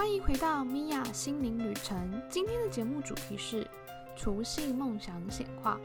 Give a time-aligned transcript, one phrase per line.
[0.00, 1.94] 欢迎回到米娅心灵旅程。
[2.30, 3.68] 今天的节目主题是
[4.16, 5.78] 除夕梦想显化。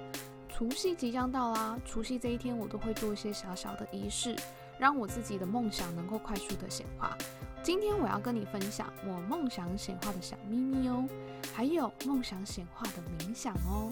[0.48, 4.34] 除夕即将到啦，除夕这一天我都会做一些小小的仪式，
[4.80, 7.14] 让我自己的梦想能够快速的显化。
[7.62, 11.06] 今天我要跟你分享我梦想显化的小秘密哦，
[11.54, 13.92] 还有梦想显化的冥想哦。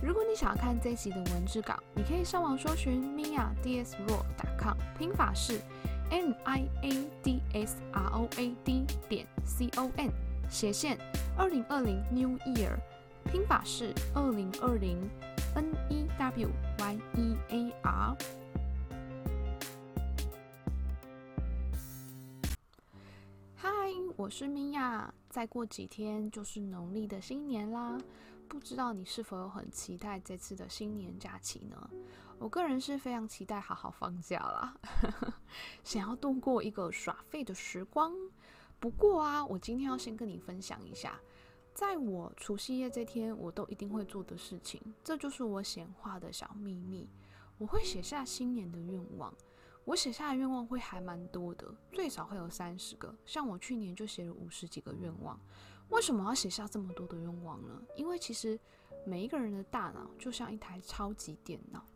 [0.00, 5.60] 如果你想要看这集的文字稿，你可以上网搜寻 mia dsro.com，拼法是
[6.10, 6.90] m i a
[7.24, 10.10] d s r o a d 点 c o n
[10.50, 10.98] 斜线
[11.38, 12.76] 二零二零 new year，
[13.30, 14.98] 拼法是二零二零
[15.54, 18.16] n e w y e a r。
[23.54, 23.70] 嗨，
[24.16, 25.14] 我是米娅。
[25.30, 27.96] 再过几天就是农历的新年啦，
[28.48, 31.90] 不知道你是否有很期待这次的新年假期呢？
[32.38, 34.76] 我个人是非常期待好好放假啦，
[35.82, 38.12] 想要度过一个耍废的时光。
[38.78, 41.18] 不过啊，我今天要先跟你分享一下，
[41.72, 47.08] 在我除夕夜这天，我都一定会做的事情，这就是我显化的小秘密。
[47.56, 49.32] 我会写下新年的愿望。
[49.84, 53.14] 我写下的愿望会还蛮多的，最少会有三十个。
[53.24, 55.38] 像我去年就写了五十几个愿望。
[55.90, 57.80] 为什么要写下这么多的愿望呢？
[57.94, 58.58] 因为其实
[59.06, 61.86] 每一个人的大脑就像一台超级电脑，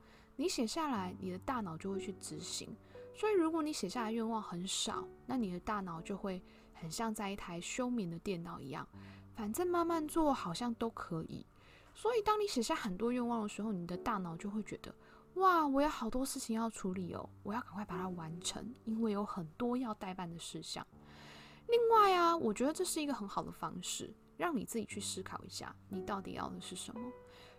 [0.40, 2.72] 你写下来，你的大脑就会去执行。
[3.12, 6.40] 所以如果你写下来愿望很少，那你的大脑就会
[6.72, 8.86] 很像在一台休眠的电脑一样，
[9.34, 11.44] 反正慢慢做好像都可以。
[11.92, 14.94] 所以当你写下很多愿望的时候，你的大脑就会觉得。
[15.34, 20.86] 哇，我有好多事情要处理哦，我要赶快把它完成，因为有很多要代办的事项。
[21.66, 27.00] 另外啊，我觉得这是一个很好的方式，让你自己去思考一下，你到底要的是什么。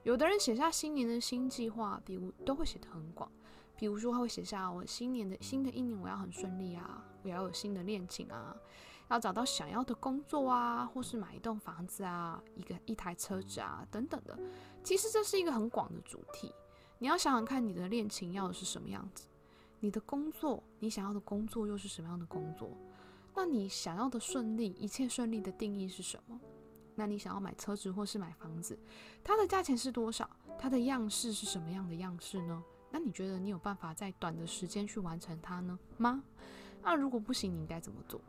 [0.04, 3.30] 有的人写下新年的新计划，比如都会写得很广，
[3.76, 8.56] 比如说他会写下我新年的新的一年我要很顺利啊，我要有新的恋情啊，
[9.10, 14.40] 要找到想要的工作啊，或是买一栋房子啊，一个一台车子啊等等的。
[14.84, 16.54] 其实这是一个很广的主题。
[16.98, 19.28] 你要想想看，你的恋情要的是什么样子？
[19.82, 22.70] 你的工作，你想要的工作又是什么样的工作？
[23.36, 26.40] 那你想要的顺利，一切顺利的定义是什么？
[27.00, 28.78] 那你想要买车子或是买房子，
[29.24, 30.30] 它的价钱是多少？
[30.60, 32.62] 它的样式是什么样的样式呢？
[32.92, 35.80] 那你觉得你有办法在短的时间去完成它呢？
[35.96, 36.22] 吗？
[36.84, 38.20] 那如果不行，你应该怎么做？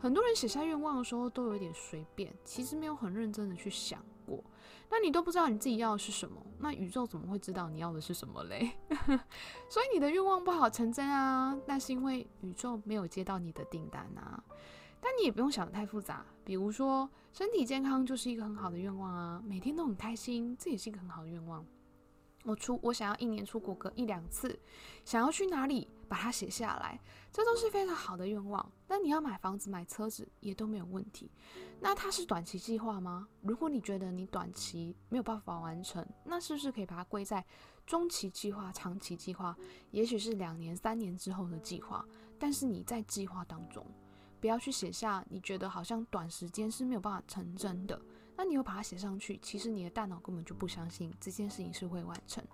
[0.00, 4.42] 很多人写下愿望的时候都有一点随便，其实没有很认真的去想过。
[4.90, 8.72] 那你都不知道你自己要的是什么，那宇宙怎么会知道你要的是什么嘞？
[9.70, 14.42] 所以你的愿望不好成真啊，那是因为宇宙没有接到你的订单啊。
[15.00, 21.64] 但你也不用想的太复杂，比如说身体健康就是一个很好的愿望啊，每天都很开心，这也是一个很好的愿望。
[22.44, 24.58] 我出我想要一年出国个一两次，
[25.04, 26.98] 想要去哪里，把它写下来，
[27.32, 28.72] 这都是非常好的愿望。
[28.86, 31.30] 那你要买房子、买车子也都没有问题。
[31.80, 33.28] 那它是短期计划吗？
[33.42, 37.44] 如果你觉得你短期没有办法完成，那是不是可以把它归在
[37.84, 39.54] 中期计划、长期计划？
[39.90, 42.04] 也许是两年、三年之后的计划。
[42.38, 43.84] 但是你在计划当中，
[44.40, 48.00] 不要去写下你觉得好像短时间是没有办法成真的。
[48.36, 52.44] 那你又把它写上去，其实你的大脑根本就不相信这件事情是会完成。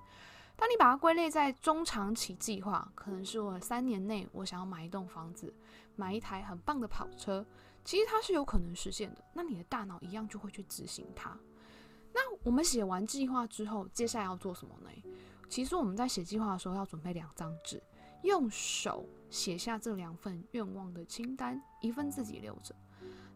[0.56, 5.52] 当你把它归类在中长期计划，可能是我三年内我想要买一栋房子，
[5.96, 7.44] 买一台很棒的跑车，
[7.84, 9.24] 其实它是有可能实现的。
[9.34, 11.36] 那你的大脑一样就会去执行它。
[12.12, 14.88] 那我们写完计划之后，接下来要做什么呢？
[15.50, 17.82] 其实我们在写计划的时候要准备两张纸，
[18.24, 22.74] 用手写下这两份愿望的清单，一份自己留着。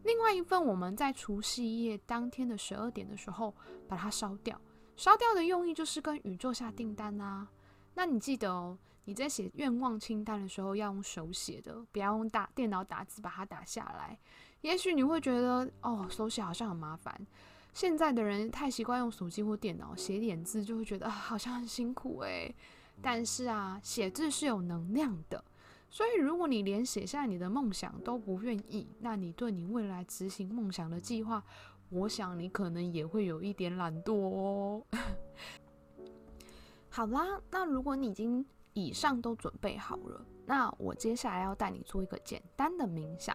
[0.04, 3.54] 另外一份，我们在除夕夜当天的十二点的时候
[3.86, 4.58] 把它烧掉。
[4.96, 7.46] 烧掉的用意就是跟宇宙下订单啊。
[7.94, 14.18] 那你记得哦，你在写愿望清单的时候要用手写的，不要用打电脑打字把它打下来。
[14.62, 17.26] 也许你会觉得哦，手写好像很麻烦。
[17.74, 22.54] 现在的人太习惯用手机或电脑写点字，就会觉得，好像很辛苦诶。
[23.00, 25.42] 但是啊，写字是有能量的。
[25.90, 31.42] 所以，如果你连写下你的梦想都不愿意，那你对你未来执行梦想的计划，
[31.88, 34.82] 我想你可能也会有一点懒惰哦。
[36.90, 43.34] 好啦，那如果你已经以上都准备好了，那我接下来要带你做一个简单的冥想。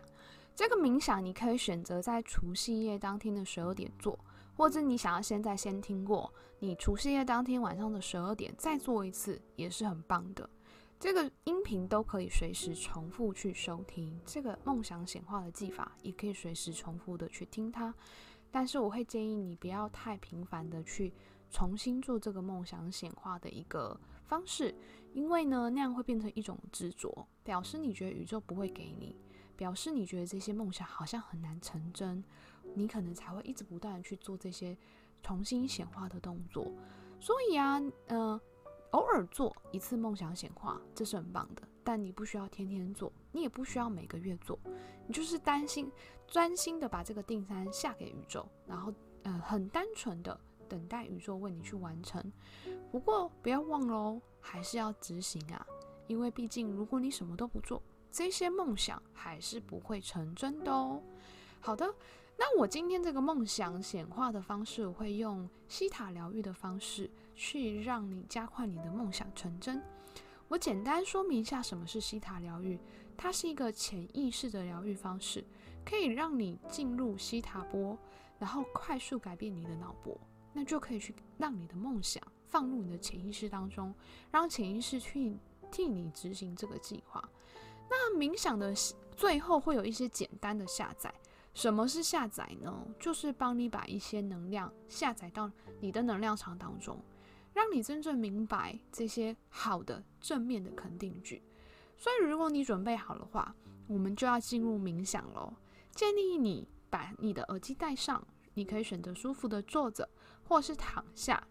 [0.55, 4.19] 这个冥想你可以选择在除夕夜当天的十二点做，
[4.55, 10.49] 或者你想要现在先听过，你除夕夜当天晚上的十二点再做一次，也是很棒的。
[10.99, 17.93] 这个音频都可以随时重复去收听，这个梦想显化的技法也可以随时重复的去听它。
[18.49, 21.11] 但是我会建议你不要太频繁的去
[21.49, 24.73] 重新做这个梦想显化的一个方式，
[25.11, 29.19] 因为呢那样会变成一种执着，表示你觉得宇宙不会给你，
[29.57, 32.23] 表示你觉得这些梦想好像很难成真，
[32.73, 34.77] 你可能才会一直不断的去做这些
[35.21, 36.71] 重新显化的动作。
[37.19, 38.39] 所以啊，呃，
[38.91, 41.63] 偶尔做一次梦想显化，这是很棒的。
[41.85, 44.57] 但你不需要天天做，你也不需要每个月做，
[45.05, 45.91] 你就是担心
[46.27, 48.93] 专心的把这个订单下给宇宙，然后
[49.23, 52.23] 呃很单纯的等待宇宙为你去完成。
[52.89, 55.65] 不过不要忘喽，还是要执行啊，
[56.07, 61.01] 因为毕竟如果你什么都不做，这些梦想还是不会成真的哦。
[61.59, 61.93] 好的，
[62.37, 69.81] 那我今天这个梦想显化的方式，我会用西塔疗愈的方式去让你加快你的梦想成真。
[70.47, 72.79] 我简单说明一下什么是西塔疗愈，
[73.15, 75.43] 它是一个潜意识的疗愈方式，
[75.85, 77.97] 可以让你进入西塔波，
[78.37, 80.19] 然后快速改变你的脑波，
[80.51, 83.93] 那就可以去让你的梦想放入你的潜意识当中，
[84.31, 85.37] 让潜意识去
[85.71, 87.27] 替你执行这个计划。
[87.89, 88.73] 那冥想的
[89.15, 91.13] 最后会有一些简单的下载，
[91.53, 92.85] 什么是下载呢？
[92.99, 96.99] 就是帮你把一些能量下载到你的能量场当中。
[97.53, 101.43] 让你真正明白这些好的正面的肯定句。
[101.95, 103.55] 所以，如果你准备好的话，
[103.87, 105.53] 我们就要进入冥想喽。
[105.91, 110.09] 建议你把你的耳机戴上，你可以选择舒服的坐着，
[110.43, 111.47] 或是躺下。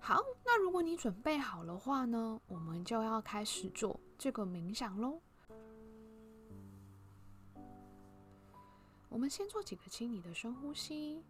[0.00, 5.20] 好，那如果你准备好的话呢，我们就要开始做这个冥想喽。
[9.12, 11.22] 我们先做几个清理的深呼吸。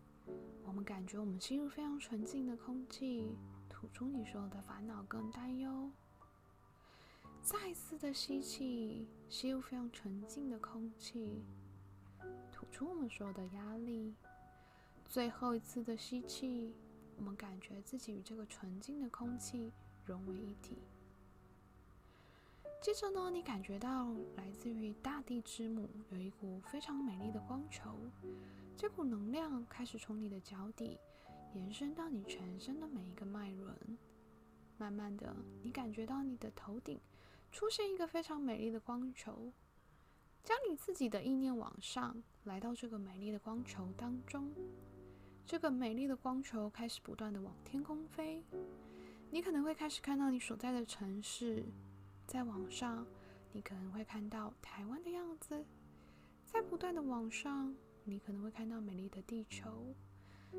[0.64, 3.37] 我们感觉我们吸入非常纯净的空气，
[3.69, 5.90] 吐出你所有的烦恼跟担忧。
[7.43, 11.43] 再一次的吸气，吸入非常纯净的空气，
[12.52, 14.14] 吐出我们所有的压力。
[15.05, 16.73] 最后一次的吸气，
[17.17, 19.73] 我们感觉自己与这个纯净的空气
[20.06, 20.78] 融为一体。
[22.82, 27.96] 接着呢，你感觉到来自于大地之母有一股非常美丽的光球。
[28.76, 30.99] 这股能量开始从你的脚底
[31.55, 33.73] 延伸到你全身的每一个脉轮，
[34.79, 35.32] 慢慢的，
[35.62, 37.00] 你感觉到你的头顶
[37.52, 39.52] 出现一个非常美丽的光球，
[40.43, 44.52] 将你自己的意念往上，来到这个美丽的光球当中。
[45.46, 48.43] 这个美丽的光球开始不断的往天空飞，
[49.31, 51.64] 你可能会开始看到你所在的城市，
[52.26, 53.06] 在往上，
[53.52, 55.64] 你可能会看到台湾的样子，
[56.44, 57.74] 在不断的往上。
[58.04, 59.94] 你可能会看到美丽的地球，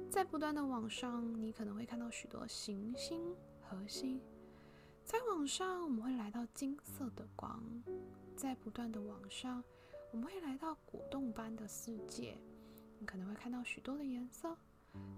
[0.09, 4.21] 在不断的往上，你可能会看到许多行星、核星。
[5.03, 7.59] 在往上，我们会来到金色的光；
[8.37, 9.61] 在不断的往上，
[10.11, 12.37] 我们会来到果冻般的世界，
[12.97, 14.55] 你可能会看到许多的颜色。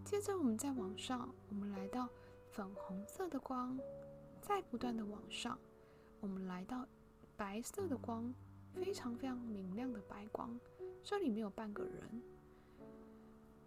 [0.03, 2.09] 接着，我们再往上，我们来到
[2.49, 3.77] 粉红色的光；
[4.41, 5.59] 再不断的往上，
[6.25, 6.87] 我们来到
[7.37, 8.33] 白色的光，
[8.73, 10.59] 非常非常明亮的白光。
[11.03, 12.23] 这里没有半个人，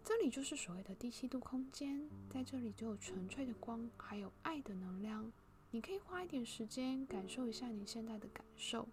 [0.03, 5.31] 这里就是所谓的第七度空间，在这里就有纯粹的光，还有爱的能量。
[5.71, 8.85] 你可以花一点时间感受一下你现在的感受，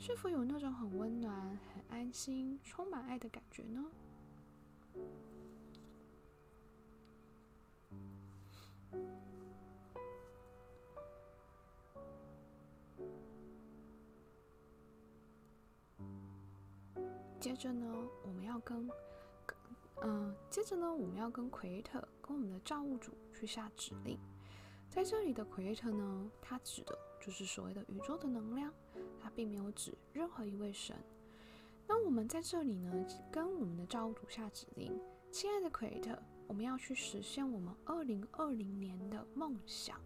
[0.00, 3.86] 是否有那种很温暖、很安心、充满爱的感觉呢？
[17.54, 18.90] 接着呢，我们要跟，
[20.00, 24.18] 嗯，接着呢，我们要跟奎特跟我们的造物主去下指令。
[24.88, 28.72] 在这里的奎特呢，它指的就是所谓的宇宙的能量，
[29.20, 30.96] 它并没有指任何一位神。
[31.86, 34.98] 那我们在这里呢，跟我们的造物主下指令，
[35.30, 40.00] 亲爱的奎特我们要去实现我们二零二零年的梦想，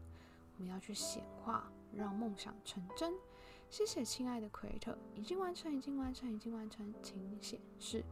[0.58, 3.14] 我们要去显化，让梦想成真。
[3.76, 8.02] 谢谢，亲爱的 Creator，已经完成，已经完成，已经完成，请显示。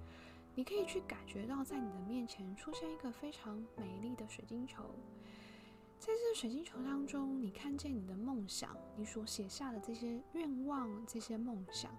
[0.54, 4.84] 你可以去感觉到，在你的面前出现一个非常美丽的水晶球，
[5.98, 11.90] 在这水晶球当中，你看见你的梦想，你所写下的这些愿望、这些梦想，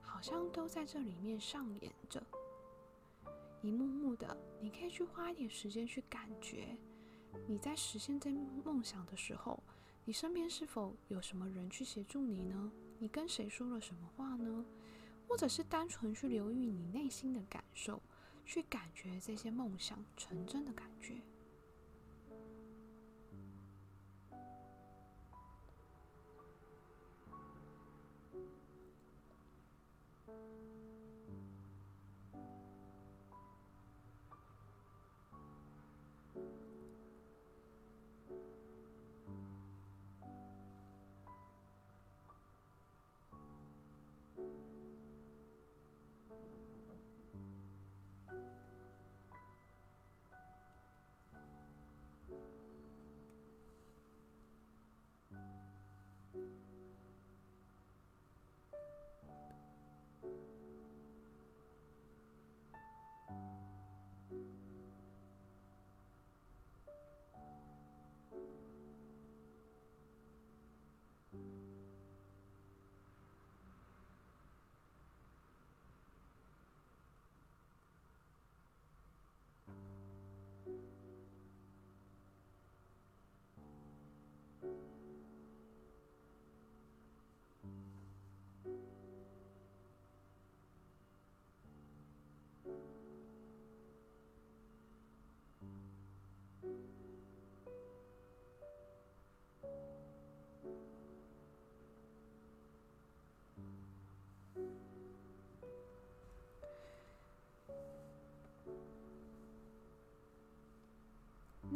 [0.00, 2.24] 好像都在这里面上演着，
[3.62, 4.36] 一幕幕的。
[4.60, 6.78] 你可以去花一点时间去感觉，
[7.48, 8.30] 你在实现这
[8.64, 9.60] 梦想的时候，
[10.04, 12.70] 你身边是否有什么人去协助你呢？
[12.98, 14.64] 你跟谁说了什么话呢？
[15.28, 18.02] 或者是单纯去留意你内心的感受，
[18.44, 21.20] 去感觉这些梦想成真的感觉。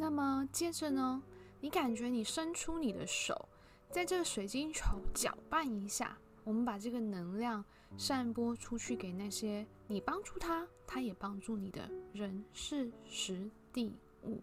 [0.03, 1.23] 那么接着呢，
[1.61, 3.47] 你感觉你伸出你的手，
[3.89, 7.63] 在这个水晶球搅拌一下，我们把这个能量
[7.97, 14.41] 散播出去给那些你帮助他，他也帮助你的人事时地物。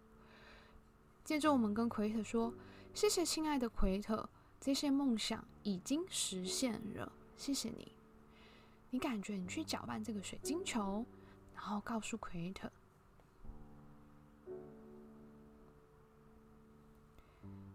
[1.24, 2.54] 接着我们跟奎特说
[2.94, 4.26] ：“谢谢亲爱的奎特，
[4.58, 7.92] 这些梦想已经实现了，谢谢你。”
[8.88, 11.04] 你感觉你去搅拌这个水晶球，
[11.54, 12.72] 然后告诉奎特。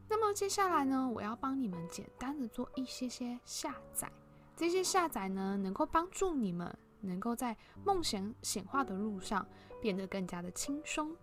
[0.07, 4.11] 那么接下来呢，我要帮你们简单的做一些些下载。
[4.55, 9.45] 这些下载呢，能够帮助你们能够在梦想显化的路上
[9.81, 11.15] 变得更加的轻松。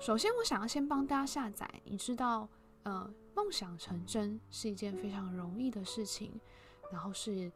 [0.00, 1.68] 首先，我想要先帮大家下载。
[1.84, 2.48] 你知道，
[2.82, 6.40] 呃，梦想成真是一件非常容易的事情，
[6.90, 7.52] 然后是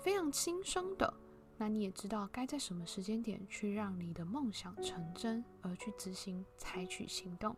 [0.00, 1.12] 非常轻松的。
[1.56, 7.54] 那你也知道该在什么时间点去让你的梦想成真，而去执行、采取行动。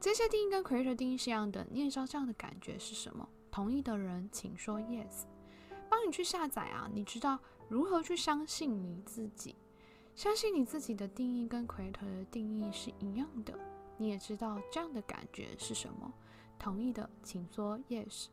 [0.00, 3.28] 这些定义跟 creator 定义是一样的，你也知道这样的感觉是什么？
[3.50, 5.24] 同意的人请说 yes。
[5.88, 6.90] 帮你去下载啊！
[6.92, 9.54] 你知道如何去相信你自己？
[10.14, 13.54] 相信你自己的定义跟 creator 的定义是一样的。
[13.96, 16.12] 你也知道这样的感觉是什么？
[16.58, 18.26] 同意的请说 yes。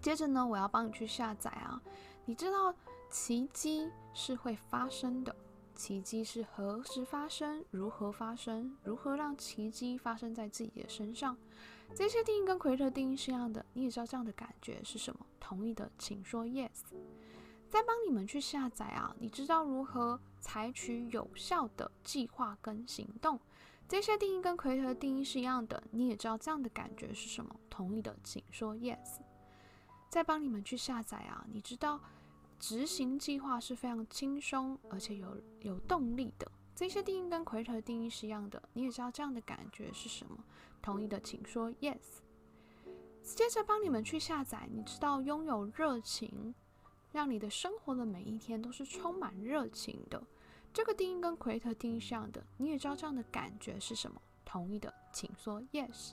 [0.00, 1.80] 接着呢，我要帮你去下载啊！
[2.26, 2.74] 你知道
[3.10, 5.34] 奇迹是会发生的。
[5.80, 7.64] 奇迹是何时发生？
[7.70, 8.76] 如何发生？
[8.84, 11.34] 如何让奇迹发生在自己的身上？
[11.94, 13.64] 这些定义跟奎特定义是一样的。
[13.72, 15.24] 你也知道这样的感觉是什么？
[15.40, 16.68] 同意的请说 yes。
[17.70, 19.16] 再帮你们去下载啊！
[19.18, 23.40] 你知道如何采取有效的计划跟行动？
[23.88, 25.82] 这些定义跟奎特定义是一样的。
[25.92, 27.56] 你也知道这样的感觉是什么？
[27.70, 29.16] 同意的请说 yes。
[30.10, 31.46] 再帮你们去下载啊！
[31.50, 31.98] 你知道。
[32.60, 36.48] 执行计划是非常轻松，而且有有动力的。
[36.76, 38.62] 这些定义跟奎特的定义是一样的。
[38.74, 40.36] 你也知道这样的感觉是什么？
[40.80, 42.20] 同意的请说 yes。
[43.22, 44.68] 接着帮你们去下载。
[44.70, 46.54] 你知道拥有热情，
[47.12, 50.22] 让你的生活的每一天都是充满热情的。
[50.72, 52.44] 这个定义跟奎特定义是一样的。
[52.58, 54.20] 你也知道这样的感觉是什么？
[54.44, 56.12] 同意的请说 yes。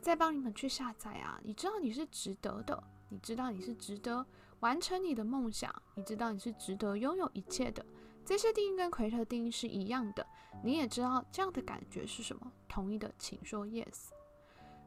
[0.00, 1.40] 再帮你们去下载啊！
[1.42, 2.82] 你知道你是值得的。
[3.10, 4.24] 你知道你是值得。
[4.60, 7.84] 完成你的梦想，你知道你是值得拥有一切的。
[8.24, 10.26] 这些定义跟奎特定义是一样的。
[10.62, 12.52] 你也知道这样的感觉是什么？
[12.68, 14.08] 同意的请说 yes。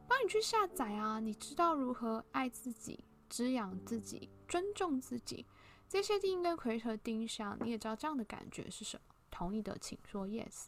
[0.06, 1.18] 帮你去下载啊！
[1.18, 5.46] 你知道如何爱自己、滋养自己、尊重自己。
[5.88, 9.14] 这些定义跟奎特定义上，你也知道这样的感觉是什么？
[9.30, 10.66] 同意的请说 yes。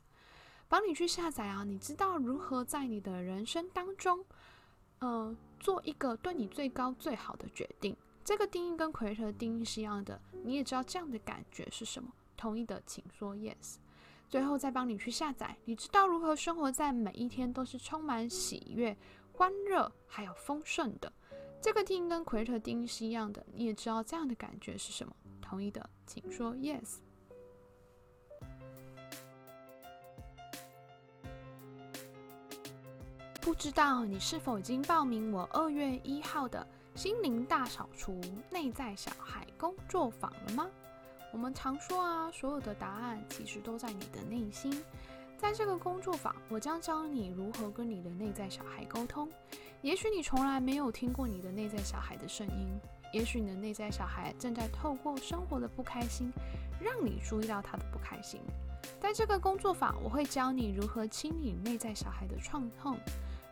[0.66, 1.62] 帮你去下载啊！
[1.62, 4.25] 你知道如何在你的人生当中，
[5.00, 7.94] 呃，做一个对你最高最好的决定。
[8.25, 12.11] 这个定义跟奎特的定义是一样的，你也知道这样的感觉是什么？
[12.37, 13.76] 同意的请说 yes。
[14.31, 18.97] 最后再帮你去下载，你知道如何生活在每一天都是充满喜悦、
[19.33, 21.12] 欢乐还有丰盛的。
[21.61, 25.14] 这个定义跟奎特定义是一样的，你也知道这样的感觉是什么？
[25.43, 26.97] 同意的请说 yes。
[33.43, 36.66] 不知道你是否已经报名我二月一号的？
[36.94, 38.20] 心灵大扫除
[38.50, 40.68] 内在小孩工作坊了吗？
[41.32, 44.80] 我们常说啊，所有的答案其实都在你的内心。
[45.36, 49.28] 在这个工作坊，我将教你如何跟你的内在小孩沟通。
[49.82, 52.68] 也许你从来没有听过你的内在小孩的声音，
[53.12, 56.32] 也许你的内在小孩正在透过生活的不开心，
[56.80, 58.40] 让你注意到他的不开心。
[59.00, 62.96] 在这个工作坊，我会教你如何清理内在小孩的创痛。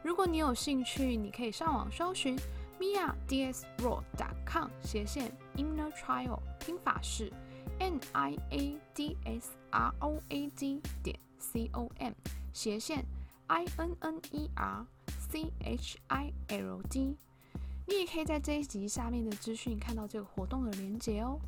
[0.00, 2.38] 如果你有兴趣，你可以上网搜寻。
[2.82, 7.32] mia.dsroad.com 斜线 inner child 拼法是
[7.78, 12.12] n i a d s r o a d 点 c o m
[12.52, 13.04] 斜线
[13.46, 17.16] i n n e r c h i l d。
[17.86, 21.38] 你也可以在这一集下面的资讯看到这个活动的链接哦。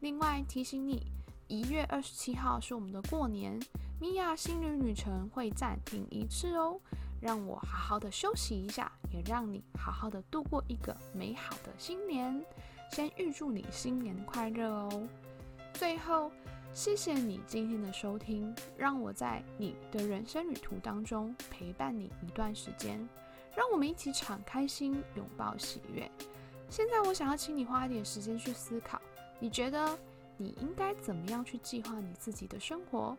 [0.00, 1.06] 另外提醒你，
[1.46, 3.60] 一月二十七号是我们的过年，
[4.00, 6.80] 米娅心旅旅程会暂停一次哦。
[7.20, 12.44] 让我好好的休息一下，也让你好好的度过一个美好的新年。
[12.90, 15.08] 先预祝你新年快乐哦！
[15.74, 16.32] 最后，
[16.72, 23.08] 谢谢你今天的收听，让我在你的人生旅途当中陪伴你一段时间。
[23.54, 26.10] 让我们一起敞开心，拥抱喜悦。
[26.68, 29.00] 现在，我想要请你花一点时间去思考，
[29.38, 29.98] 你觉得
[30.36, 33.16] 你应该怎么样去计划你自己的生活，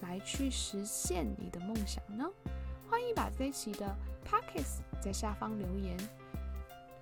[0.00, 2.28] 来去实现你的梦想呢？
[2.94, 3.92] 欢迎把这一期的
[4.24, 5.96] Pockets 在下方留言，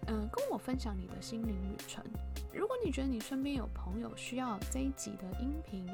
[0.07, 2.03] 嗯，跟我分享你的心灵旅程。
[2.51, 5.87] 如果你觉得你身边有朋友需要这一集的音频，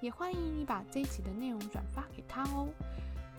[0.00, 2.66] 也欢迎你把这一集的内容转发给他哦。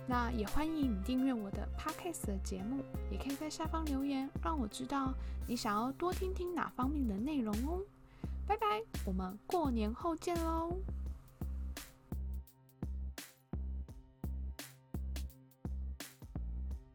[0.06, 5.16] 那也欢迎你订阅我的 podcast 的节目，也可以在下方留言，让我知道
[5.48, 7.82] 你想要多听听哪方面的内容哦。
[8.46, 10.78] 拜拜，我们过年后见喽！